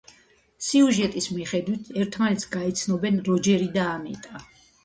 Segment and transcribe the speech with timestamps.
[0.67, 4.47] სიუჟეტის მიხედვით, ერთმანეთს გაიცნობენ როჯერი და ანიტა.